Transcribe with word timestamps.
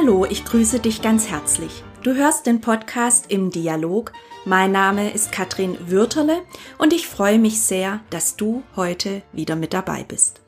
Hallo, 0.00 0.24
ich 0.24 0.44
grüße 0.44 0.78
dich 0.78 1.02
ganz 1.02 1.26
herzlich. 1.26 1.82
Du 2.04 2.14
hörst 2.14 2.46
den 2.46 2.60
Podcast 2.60 3.32
im 3.32 3.50
Dialog. 3.50 4.12
Mein 4.44 4.70
Name 4.70 5.10
ist 5.12 5.32
Katrin 5.32 5.76
Würterle 5.90 6.44
und 6.78 6.92
ich 6.92 7.08
freue 7.08 7.40
mich 7.40 7.60
sehr, 7.60 7.98
dass 8.08 8.36
du 8.36 8.62
heute 8.76 9.22
wieder 9.32 9.56
mit 9.56 9.72
dabei 9.72 10.04
bist. 10.04 10.40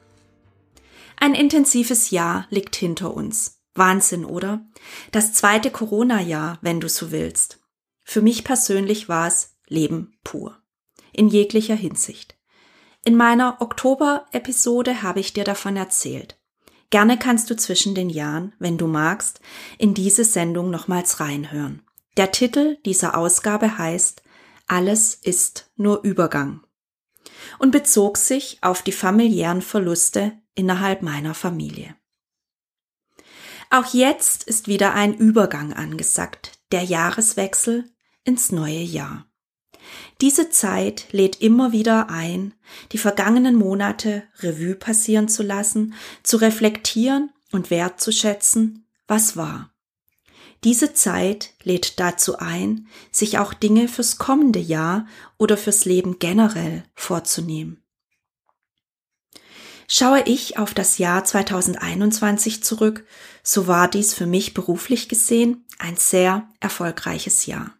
Ein 1.16 1.34
intensives 1.34 2.10
Jahr 2.10 2.46
liegt 2.50 2.76
hinter 2.76 3.12
uns. 3.12 3.60
Wahnsinn, 3.74 4.24
oder? 4.24 4.64
Das 5.10 5.32
zweite 5.32 5.72
Corona-Jahr, 5.72 6.58
wenn 6.60 6.78
du 6.78 6.88
so 6.88 7.10
willst. 7.10 7.58
Für 8.04 8.22
mich 8.22 8.44
persönlich 8.44 9.08
war 9.08 9.26
es 9.26 9.56
Leben 9.66 10.16
pur. 10.22 10.62
In 11.12 11.26
jeglicher 11.26 11.74
Hinsicht. 11.74 12.38
In 13.04 13.16
meiner 13.16 13.56
Oktober-Episode 13.58 15.02
habe 15.02 15.18
ich 15.18 15.32
dir 15.32 15.42
davon 15.42 15.76
erzählt. 15.76 16.39
Gerne 16.90 17.18
kannst 17.18 17.48
du 17.50 17.56
zwischen 17.56 17.94
den 17.94 18.10
Jahren, 18.10 18.52
wenn 18.58 18.76
du 18.76 18.88
magst, 18.88 19.40
in 19.78 19.94
diese 19.94 20.24
Sendung 20.24 20.70
nochmals 20.70 21.20
reinhören. 21.20 21.82
Der 22.16 22.32
Titel 22.32 22.78
dieser 22.84 23.16
Ausgabe 23.16 23.78
heißt 23.78 24.22
Alles 24.66 25.14
ist 25.14 25.70
nur 25.76 26.02
Übergang 26.02 26.64
und 27.60 27.70
bezog 27.70 28.16
sich 28.16 28.58
auf 28.60 28.82
die 28.82 28.92
familiären 28.92 29.62
Verluste 29.62 30.32
innerhalb 30.56 31.02
meiner 31.02 31.34
Familie. 31.34 31.94
Auch 33.70 33.94
jetzt 33.94 34.42
ist 34.42 34.66
wieder 34.66 34.94
ein 34.94 35.14
Übergang 35.14 35.72
angesagt, 35.72 36.58
der 36.72 36.82
Jahreswechsel 36.82 37.88
ins 38.24 38.50
neue 38.50 38.80
Jahr. 38.80 39.29
Diese 40.20 40.50
Zeit 40.50 41.06
lädt 41.12 41.40
immer 41.40 41.72
wieder 41.72 42.10
ein, 42.10 42.54
die 42.92 42.98
vergangenen 42.98 43.54
Monate 43.54 44.24
Revue 44.40 44.74
passieren 44.74 45.28
zu 45.28 45.42
lassen, 45.42 45.94
zu 46.22 46.36
reflektieren 46.36 47.30
und 47.52 47.70
wertzuschätzen, 47.70 48.86
was 49.06 49.36
war. 49.36 49.70
Diese 50.62 50.92
Zeit 50.92 51.54
lädt 51.62 52.00
dazu 52.00 52.38
ein, 52.38 52.86
sich 53.10 53.38
auch 53.38 53.54
Dinge 53.54 53.88
fürs 53.88 54.18
kommende 54.18 54.58
Jahr 54.58 55.06
oder 55.38 55.56
fürs 55.56 55.86
Leben 55.86 56.18
generell 56.18 56.84
vorzunehmen. 56.94 57.82
Schaue 59.88 60.22
ich 60.26 60.58
auf 60.58 60.74
das 60.74 60.98
Jahr 60.98 61.24
2021 61.24 62.62
zurück, 62.62 63.04
so 63.42 63.66
war 63.66 63.88
dies 63.88 64.14
für 64.14 64.26
mich 64.26 64.54
beruflich 64.54 65.08
gesehen 65.08 65.64
ein 65.78 65.96
sehr 65.96 66.46
erfolgreiches 66.60 67.46
Jahr. 67.46 67.74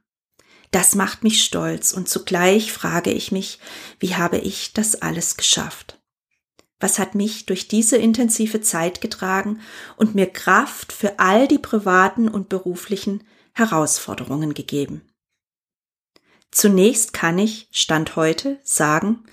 Das 0.70 0.94
macht 0.94 1.24
mich 1.24 1.42
stolz 1.42 1.92
und 1.92 2.08
zugleich 2.08 2.72
frage 2.72 3.10
ich 3.12 3.32
mich, 3.32 3.58
wie 3.98 4.14
habe 4.14 4.38
ich 4.38 4.72
das 4.72 5.02
alles 5.02 5.36
geschafft? 5.36 6.00
Was 6.78 6.98
hat 6.98 7.14
mich 7.14 7.44
durch 7.46 7.68
diese 7.68 7.98
intensive 7.98 8.60
Zeit 8.60 9.00
getragen 9.00 9.60
und 9.96 10.14
mir 10.14 10.26
Kraft 10.26 10.92
für 10.92 11.18
all 11.18 11.46
die 11.46 11.58
privaten 11.58 12.28
und 12.28 12.48
beruflichen 12.48 13.24
Herausforderungen 13.52 14.54
gegeben? 14.54 15.02
Zunächst 16.50 17.12
kann 17.12 17.38
ich, 17.38 17.68
Stand 17.70 18.16
heute, 18.16 18.58
sagen, 18.62 19.24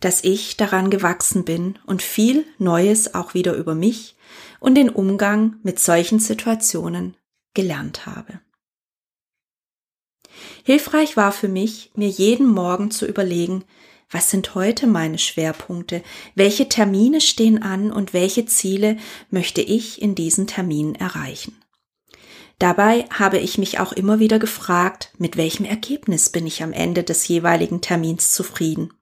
dass 0.00 0.22
ich 0.22 0.56
daran 0.56 0.90
gewachsen 0.90 1.44
bin 1.44 1.78
und 1.86 2.02
viel 2.02 2.44
Neues 2.58 3.14
auch 3.14 3.32
wieder 3.32 3.54
über 3.54 3.74
mich 3.74 4.16
und 4.60 4.74
den 4.74 4.90
Umgang 4.90 5.56
mit 5.62 5.78
solchen 5.78 6.20
Situationen 6.20 7.16
gelernt 7.54 8.04
habe. 8.04 8.40
Hilfreich 10.64 11.16
war 11.16 11.32
für 11.32 11.48
mich, 11.48 11.90
mir 11.94 12.08
jeden 12.08 12.46
Morgen 12.46 12.90
zu 12.90 13.06
überlegen, 13.06 13.64
was 14.10 14.30
sind 14.30 14.54
heute 14.54 14.86
meine 14.86 15.18
Schwerpunkte, 15.18 16.02
welche 16.34 16.68
Termine 16.68 17.20
stehen 17.20 17.62
an 17.62 17.90
und 17.90 18.12
welche 18.12 18.46
Ziele 18.46 18.96
möchte 19.30 19.60
ich 19.60 20.00
in 20.00 20.14
diesen 20.14 20.46
Terminen 20.46 20.94
erreichen. 20.94 21.60
Dabei 22.58 23.06
habe 23.10 23.38
ich 23.38 23.58
mich 23.58 23.80
auch 23.80 23.92
immer 23.92 24.20
wieder 24.20 24.38
gefragt, 24.38 25.10
mit 25.18 25.36
welchem 25.36 25.64
Ergebnis 25.64 26.30
bin 26.30 26.46
ich 26.46 26.62
am 26.62 26.72
Ende 26.72 27.02
des 27.02 27.26
jeweiligen 27.26 27.80
Termins 27.80 28.32
zufrieden. 28.32 28.92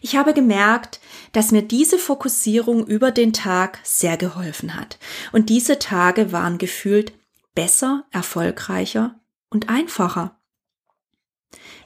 Ich 0.00 0.16
habe 0.16 0.34
gemerkt, 0.34 1.00
dass 1.32 1.50
mir 1.50 1.62
diese 1.62 1.98
Fokussierung 1.98 2.86
über 2.86 3.10
den 3.10 3.32
Tag 3.32 3.80
sehr 3.82 4.16
geholfen 4.16 4.76
hat. 4.76 4.98
Und 5.32 5.48
diese 5.50 5.80
Tage 5.80 6.30
waren 6.30 6.58
gefühlt 6.58 7.12
besser, 7.54 8.04
erfolgreicher 8.12 9.17
und 9.50 9.68
einfacher. 9.68 10.38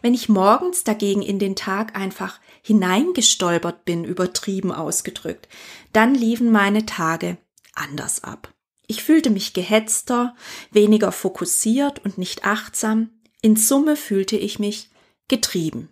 Wenn 0.00 0.14
ich 0.14 0.28
morgens 0.28 0.84
dagegen 0.84 1.22
in 1.22 1.38
den 1.38 1.54
Tag 1.54 1.96
einfach 1.96 2.40
hineingestolpert 2.62 3.84
bin, 3.84 4.04
übertrieben 4.04 4.72
ausgedrückt, 4.72 5.48
dann 5.92 6.14
liefen 6.14 6.50
meine 6.50 6.86
Tage 6.86 7.38
anders 7.74 8.24
ab. 8.24 8.52
Ich 8.86 9.04
fühlte 9.04 9.30
mich 9.30 9.52
gehetzter, 9.52 10.34
weniger 10.70 11.12
fokussiert 11.12 12.04
und 12.04 12.18
nicht 12.18 12.44
achtsam. 12.44 13.10
In 13.40 13.56
Summe 13.56 13.96
fühlte 13.96 14.36
ich 14.36 14.58
mich 14.58 14.90
getrieben. 15.28 15.88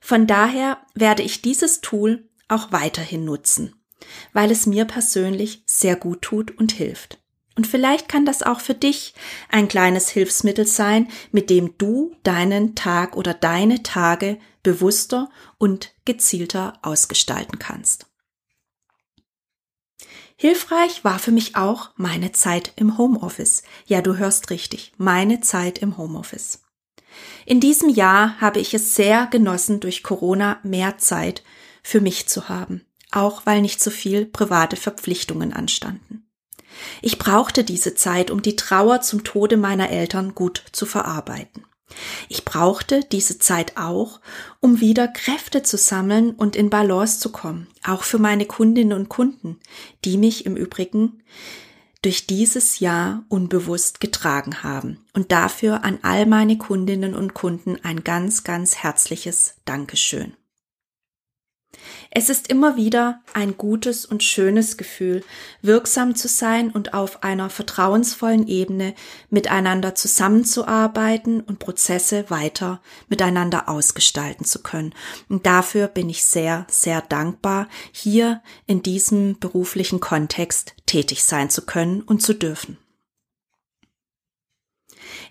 Von 0.00 0.26
daher 0.26 0.78
werde 0.94 1.22
ich 1.22 1.42
dieses 1.42 1.80
Tool 1.80 2.28
auch 2.48 2.72
weiterhin 2.72 3.24
nutzen, 3.24 3.74
weil 4.32 4.50
es 4.50 4.66
mir 4.66 4.84
persönlich 4.84 5.62
sehr 5.66 5.96
gut 5.96 6.22
tut 6.22 6.50
und 6.56 6.72
hilft. 6.72 7.17
Und 7.58 7.66
vielleicht 7.66 8.08
kann 8.08 8.24
das 8.24 8.44
auch 8.44 8.60
für 8.60 8.74
dich 8.74 9.14
ein 9.48 9.66
kleines 9.66 10.08
Hilfsmittel 10.10 10.64
sein, 10.64 11.08
mit 11.32 11.50
dem 11.50 11.76
du 11.76 12.14
deinen 12.22 12.76
Tag 12.76 13.16
oder 13.16 13.34
deine 13.34 13.82
Tage 13.82 14.38
bewusster 14.62 15.28
und 15.58 15.92
gezielter 16.04 16.78
ausgestalten 16.82 17.58
kannst. 17.58 18.06
Hilfreich 20.36 21.02
war 21.02 21.18
für 21.18 21.32
mich 21.32 21.56
auch 21.56 21.90
meine 21.96 22.30
Zeit 22.30 22.74
im 22.76 22.96
Homeoffice. 22.96 23.64
Ja, 23.86 24.02
du 24.02 24.18
hörst 24.18 24.50
richtig, 24.50 24.92
meine 24.96 25.40
Zeit 25.40 25.80
im 25.80 25.98
Homeoffice. 25.98 26.62
In 27.44 27.58
diesem 27.58 27.88
Jahr 27.88 28.40
habe 28.40 28.60
ich 28.60 28.72
es 28.72 28.94
sehr 28.94 29.26
genossen, 29.26 29.80
durch 29.80 30.04
Corona 30.04 30.60
mehr 30.62 30.98
Zeit 30.98 31.42
für 31.82 32.00
mich 32.00 32.28
zu 32.28 32.48
haben, 32.48 32.86
auch 33.10 33.46
weil 33.46 33.62
nicht 33.62 33.82
so 33.82 33.90
viel 33.90 34.26
private 34.26 34.76
Verpflichtungen 34.76 35.52
anstanden. 35.52 36.27
Ich 37.02 37.18
brauchte 37.18 37.64
diese 37.64 37.94
Zeit, 37.94 38.30
um 38.30 38.42
die 38.42 38.56
Trauer 38.56 39.00
zum 39.00 39.24
Tode 39.24 39.56
meiner 39.56 39.90
Eltern 39.90 40.34
gut 40.34 40.62
zu 40.72 40.86
verarbeiten. 40.86 41.64
Ich 42.28 42.44
brauchte 42.44 43.00
diese 43.00 43.38
Zeit 43.38 43.76
auch, 43.76 44.20
um 44.60 44.80
wieder 44.80 45.08
Kräfte 45.08 45.62
zu 45.62 45.76
sammeln 45.76 46.32
und 46.32 46.54
in 46.54 46.70
Balance 46.70 47.18
zu 47.18 47.32
kommen, 47.32 47.66
auch 47.82 48.02
für 48.02 48.18
meine 48.18 48.46
Kundinnen 48.46 48.92
und 48.92 49.08
Kunden, 49.08 49.58
die 50.04 50.18
mich 50.18 50.44
im 50.44 50.56
Übrigen 50.56 51.22
durch 52.02 52.26
dieses 52.26 52.78
Jahr 52.78 53.24
unbewusst 53.28 54.00
getragen 54.00 54.62
haben. 54.62 55.04
Und 55.14 55.32
dafür 55.32 55.84
an 55.84 55.98
all 56.02 56.26
meine 56.26 56.58
Kundinnen 56.58 57.14
und 57.14 57.34
Kunden 57.34 57.78
ein 57.82 58.04
ganz, 58.04 58.44
ganz 58.44 58.76
herzliches 58.76 59.56
Dankeschön. 59.64 60.34
Es 62.10 62.30
ist 62.30 62.48
immer 62.48 62.76
wieder 62.76 63.20
ein 63.34 63.58
gutes 63.58 64.06
und 64.06 64.22
schönes 64.22 64.78
Gefühl, 64.78 65.22
wirksam 65.60 66.14
zu 66.14 66.26
sein 66.26 66.70
und 66.70 66.94
auf 66.94 67.22
einer 67.22 67.50
vertrauensvollen 67.50 68.48
Ebene 68.48 68.94
miteinander 69.28 69.94
zusammenzuarbeiten 69.94 71.42
und 71.42 71.58
Prozesse 71.58 72.30
weiter 72.30 72.80
miteinander 73.08 73.68
ausgestalten 73.68 74.46
zu 74.46 74.62
können. 74.62 74.94
Und 75.28 75.44
dafür 75.44 75.86
bin 75.86 76.08
ich 76.08 76.24
sehr, 76.24 76.66
sehr 76.70 77.02
dankbar, 77.02 77.68
hier 77.92 78.42
in 78.66 78.82
diesem 78.82 79.38
beruflichen 79.38 80.00
Kontext 80.00 80.74
tätig 80.86 81.24
sein 81.24 81.50
zu 81.50 81.66
können 81.66 82.00
und 82.00 82.22
zu 82.22 82.32
dürfen. 82.32 82.78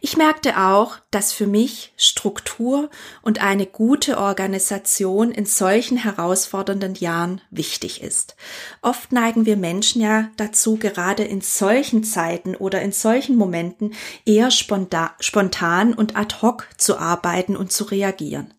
Ich 0.01 0.17
merkte 0.17 0.59
auch, 0.59 0.97
dass 1.11 1.33
für 1.33 1.47
mich 1.47 1.93
Struktur 1.97 2.89
und 3.21 3.41
eine 3.41 3.65
gute 3.65 4.17
Organisation 4.17 5.31
in 5.31 5.45
solchen 5.45 5.97
herausfordernden 5.97 6.95
Jahren 6.95 7.41
wichtig 7.49 8.01
ist. 8.01 8.35
Oft 8.81 9.11
neigen 9.11 9.45
wir 9.45 9.57
Menschen 9.57 10.01
ja 10.01 10.29
dazu, 10.37 10.77
gerade 10.77 11.23
in 11.23 11.41
solchen 11.41 12.03
Zeiten 12.03 12.55
oder 12.55 12.81
in 12.81 12.91
solchen 12.91 13.35
Momenten 13.35 13.93
eher 14.25 14.51
spontan 14.51 15.93
und 15.93 16.15
ad 16.15 16.35
hoc 16.41 16.67
zu 16.77 16.97
arbeiten 16.97 17.55
und 17.55 17.71
zu 17.71 17.85
reagieren. 17.85 18.53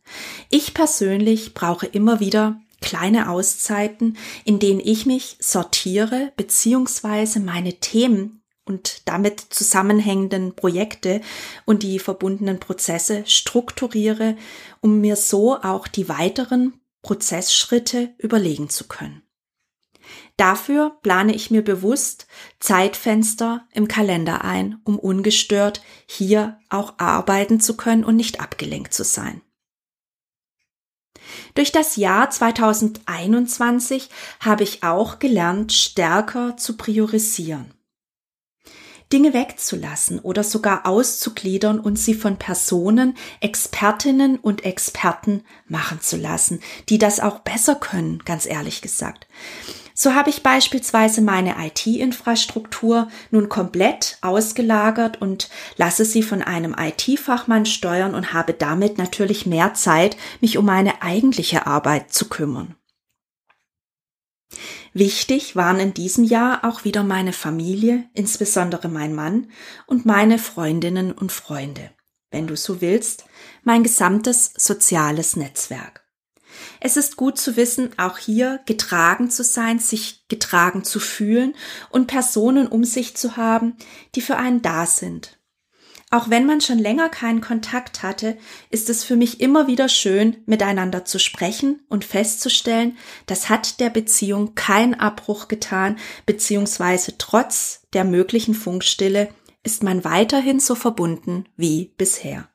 Ich 0.50 0.75
persönlich 0.75 1.55
brauche 1.55 1.87
immer 1.87 2.21
wieder 2.21 2.61
kleine 2.81 3.29
Auszeiten, 3.29 4.17
in 4.44 4.59
denen 4.59 4.81
ich 4.81 5.05
mich 5.05 5.37
sortiere 5.41 6.32
beziehungsweise 6.37 7.41
meine 7.41 7.75
Themen 7.75 8.38
und 8.69 9.09
damit 9.09 9.41
zusammenhängenden 9.41 10.55
Projekte 10.55 11.20
und 11.65 11.82
die 11.82 11.99
verbundenen 11.99 12.61
Prozesse 12.61 13.25
strukturiere, 13.26 14.37
um 14.81 15.00
mir 15.00 15.17
so 15.17 15.56
auch 15.56 15.88
die 15.88 16.09
weiteren 16.09 16.75
Prozessschritte 17.03 18.11
überlegen 18.19 18.69
zu 18.69 18.87
können. 18.87 19.23
Dafür 20.37 20.97
plane 21.03 21.35
ich 21.35 21.50
mir 21.50 21.62
bewusst 21.62 22.26
Zeitfenster 22.61 23.67
im 23.73 23.88
Kalender 23.88 24.44
ein, 24.44 24.81
um 24.85 24.99
ungestört 24.99 25.82
hier 26.06 26.59
auch 26.69 26.94
arbeiten 26.99 27.61
zu 27.61 27.76
können 27.76 28.05
und 28.05 28.17
nicht 28.17 28.41
abgelenkt 28.41 28.94
zu 28.94 29.05
sein. 29.05 29.43
Durch 31.55 31.73
das 31.73 31.97
Jahr 31.97 32.31
2021 32.31 34.09
habe 34.41 34.62
ich 34.62 34.82
auch 34.82 35.19
gelernt, 35.19 35.73
stärker 35.73 36.56
zu 36.56 36.76
priorisieren. 36.76 37.75
Dinge 39.13 39.33
wegzulassen 39.33 40.19
oder 40.19 40.45
sogar 40.45 40.87
auszugliedern 40.87 41.81
und 41.81 41.99
sie 41.99 42.15
von 42.15 42.37
Personen, 42.37 43.17
Expertinnen 43.41 44.37
und 44.37 44.65
Experten 44.65 45.45
machen 45.67 46.01
zu 46.01 46.17
lassen, 46.17 46.61
die 46.89 46.99
das 46.99 47.21
auch 47.21 47.41
besser 47.41 47.75
können, 47.75 48.21
ganz 48.25 48.47
ehrlich 48.47 48.83
gesagt. 48.83 49.27
So 50.01 50.15
habe 50.15 50.31
ich 50.31 50.45
beispielsweise 50.45 51.23
meine 51.23 51.57
IT-Infrastruktur 51.59 53.09
nun 53.33 53.49
komplett 53.49 54.19
ausgelagert 54.21 55.21
und 55.21 55.49
lasse 55.77 56.05
sie 56.05 56.23
von 56.23 56.41
einem 56.41 56.77
IT-Fachmann 56.79 57.67
steuern 57.67 58.15
und 58.15 58.33
habe 58.33 58.53
damit 58.53 58.97
natürlich 58.97 59.45
mehr 59.45 59.75
Zeit, 59.75 60.17
mich 60.41 60.57
um 60.57 60.67
meine 60.67 61.03
eigentliche 61.03 61.67
Arbeit 61.67 62.13
zu 62.13 62.29
kümmern. 62.29 62.78
Wichtig 64.99 65.55
waren 65.55 65.79
in 65.79 65.95
diesem 65.95 66.25
Jahr 66.25 66.65
auch 66.65 66.83
wieder 66.83 67.05
meine 67.05 67.33
Familie, 67.33 68.11
insbesondere 68.15 68.89
mein 68.89 69.15
Mann 69.15 69.47
und 69.87 70.06
meine 70.06 70.41
Freundinnen 70.41 71.12
und 71.12 71.31
Freunde. 71.31 71.93
Wenn 72.33 72.49
du 72.49 72.56
so 72.56 72.81
willst, 72.81 73.25
mein 73.62 73.85
gesamtes 73.85 74.53
soziales 74.56 75.37
Netzwerk. 75.37 76.05
Es 76.81 76.97
ist 76.97 77.15
gut 77.15 77.39
zu 77.39 77.56
wissen, 77.56 77.97
auch 77.97 78.19
hier 78.19 78.59
getragen 78.67 79.31
zu 79.31 79.45
sein, 79.45 79.79
sich 79.79 80.27
getragen 80.27 80.83
zu 80.83 80.99
fühlen 80.99 81.55
und 81.91 82.09
Personen 82.09 82.67
um 82.67 82.83
sich 82.83 83.17
zu 83.17 83.37
haben, 83.37 83.77
die 84.17 84.21
für 84.21 84.37
einen 84.37 84.62
da 84.62 84.85
sind. 84.85 85.38
Auch 86.11 86.31
wenn 86.31 86.47
man 86.47 86.63
schon 86.63 86.79
länger 86.79 87.11
keinen 87.11 87.43
Kontakt 87.43 88.03
hatte, 88.03 88.39
ist 88.71 88.89
es 88.89 89.05
für 89.05 89.17
mich 89.17 89.41
immer 89.41 89.67
wieder 89.67 89.91
schön, 89.91 90.39
miteinander 90.47 91.05
zu 91.05 91.19
sprechen 91.19 91.83
und 91.89 92.05
festzustellen, 92.05 92.97
das 93.27 93.51
hat 93.51 93.79
der 93.79 93.91
Beziehung 93.91 94.55
keinen 94.55 94.95
Abbruch 94.95 95.49
getan, 95.49 95.99
beziehungsweise 96.25 97.19
trotz 97.19 97.83
der 97.93 98.05
möglichen 98.05 98.55
Funkstille 98.55 99.29
ist 99.63 99.83
man 99.83 100.03
weiterhin 100.03 100.61
so 100.61 100.75
verbunden 100.75 101.45
wie 101.57 101.93
bisher. 101.99 102.49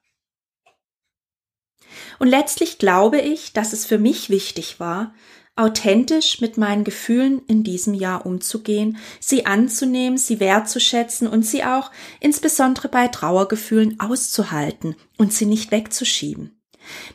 Und 2.17 2.27
letztlich 2.27 2.79
glaube 2.79 3.19
ich, 3.19 3.53
dass 3.53 3.71
es 3.71 3.85
für 3.85 3.99
mich 3.99 4.31
wichtig 4.31 4.79
war, 4.79 5.13
authentisch 5.55 6.41
mit 6.41 6.57
meinen 6.57 6.83
Gefühlen 6.83 7.41
in 7.47 7.63
diesem 7.63 7.93
Jahr 7.93 8.25
umzugehen, 8.25 8.97
sie 9.19 9.45
anzunehmen, 9.45 10.17
sie 10.17 10.39
wertzuschätzen 10.39 11.27
und 11.27 11.45
sie 11.45 11.63
auch 11.63 11.91
insbesondere 12.19 12.89
bei 12.89 13.07
Trauergefühlen 13.07 13.99
auszuhalten 13.99 14.95
und 15.17 15.31
sie 15.31 15.45
nicht 15.45 15.71
wegzuschieben. 15.71 16.59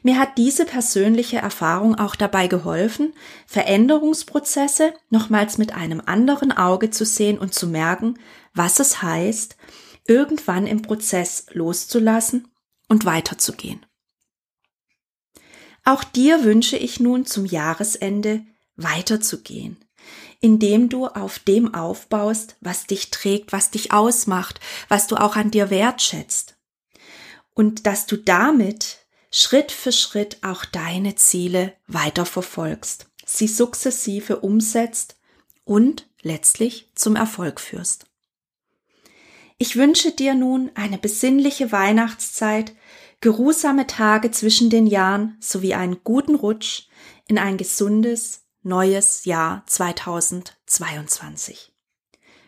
Mir 0.02 0.18
hat 0.18 0.38
diese 0.38 0.64
persönliche 0.64 1.38
Erfahrung 1.38 1.96
auch 1.96 2.16
dabei 2.16 2.46
geholfen, 2.46 3.12
Veränderungsprozesse 3.46 4.94
nochmals 5.10 5.58
mit 5.58 5.74
einem 5.74 6.00
anderen 6.06 6.52
Auge 6.52 6.90
zu 6.90 7.04
sehen 7.04 7.38
und 7.38 7.52
zu 7.52 7.66
merken, 7.66 8.18
was 8.54 8.80
es 8.80 9.02
heißt, 9.02 9.56
irgendwann 10.06 10.66
im 10.66 10.80
Prozess 10.82 11.46
loszulassen 11.52 12.48
und 12.88 13.04
weiterzugehen. 13.04 13.84
Auch 15.88 16.04
dir 16.04 16.44
wünsche 16.44 16.76
ich 16.76 17.00
nun 17.00 17.24
zum 17.24 17.46
Jahresende 17.46 18.44
weiterzugehen, 18.76 19.82
indem 20.38 20.90
du 20.90 21.06
auf 21.06 21.38
dem 21.38 21.72
aufbaust, 21.74 22.56
was 22.60 22.86
dich 22.86 23.10
trägt, 23.10 23.52
was 23.52 23.70
dich 23.70 23.90
ausmacht, 23.90 24.60
was 24.88 25.06
du 25.06 25.16
auch 25.16 25.34
an 25.34 25.50
dir 25.50 25.70
wertschätzt. 25.70 26.58
Und 27.54 27.86
dass 27.86 28.04
du 28.04 28.18
damit 28.18 28.98
Schritt 29.30 29.72
für 29.72 29.90
Schritt 29.90 30.36
auch 30.42 30.66
deine 30.66 31.14
Ziele 31.14 31.72
weiterverfolgst, 31.86 33.06
sie 33.24 33.48
sukzessive 33.48 34.40
umsetzt 34.40 35.16
und 35.64 36.06
letztlich 36.20 36.90
zum 36.96 37.16
Erfolg 37.16 37.60
führst. 37.60 38.04
Ich 39.56 39.76
wünsche 39.76 40.12
dir 40.12 40.34
nun 40.34 40.70
eine 40.74 40.98
besinnliche 40.98 41.72
Weihnachtszeit, 41.72 42.74
geruhsame 43.20 43.86
Tage 43.86 44.30
zwischen 44.30 44.70
den 44.70 44.86
Jahren 44.86 45.36
sowie 45.40 45.74
einen 45.74 45.98
guten 46.04 46.34
Rutsch 46.34 46.88
in 47.26 47.38
ein 47.38 47.56
gesundes, 47.56 48.42
neues 48.62 49.24
Jahr 49.24 49.62
2022. 49.66 51.72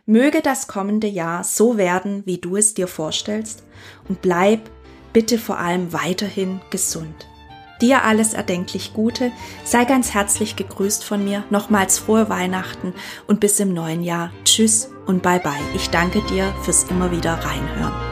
Möge 0.07 0.43
das 0.43 0.67
kommende 0.67 1.07
Jahr 1.07 1.45
so 1.45 1.77
werden, 1.77 2.27
wie 2.27 2.39
du 2.39 2.57
es 2.57 2.75
dir 2.75 2.89
vorstellst 2.89 3.63
und 4.09 4.23
bleib 4.23 4.71
bitte 5.13 5.39
vor 5.39 5.59
allem 5.59 5.93
weiterhin 5.93 6.61
gesund. 6.71 7.27
Dir 7.81 8.05
alles 8.05 8.35
erdenklich 8.35 8.93
Gute, 8.93 9.33
sei 9.65 9.85
ganz 9.85 10.13
herzlich 10.13 10.57
gegrüßt 10.57 11.03
von 11.03 11.25
mir, 11.25 11.45
nochmals 11.51 11.99
frohe 11.99 12.29
Weihnachten 12.29 12.93
und 13.27 13.41
bis 13.41 13.59
im 13.59 13.73
neuen 13.73 14.03
Jahr. 14.03 14.33
Tschüss 14.45 14.91
und 15.07 15.23
bye 15.23 15.41
bye. 15.41 15.53
Ich 15.75 15.89
danke 15.89 16.21
dir 16.27 16.53
fürs 16.63 16.85
immer 16.85 17.11
wieder 17.11 17.35
reinhören. 17.35 18.10